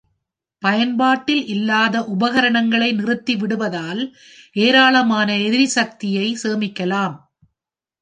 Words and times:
பயன்பாட்டில் 0.63 1.43
இல்லாத 1.45 2.01
உபகரணங்களை 2.05 2.89
நிறுத்திவிடுவதால் 2.93 4.01
ஏராளமான 4.59 5.29
எரிசக்தியை 5.47 6.27
சேமிக்கலாம். 6.43 7.17